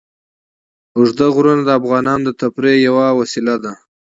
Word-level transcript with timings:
اوږده 0.97 1.27
غرونه 1.35 1.63
د 1.65 1.69
افغانانو 1.79 2.23
د 2.25 2.29
تفریح 2.41 2.77
یوه 2.87 3.07
وسیله 3.19 3.55
ده. 3.63 3.71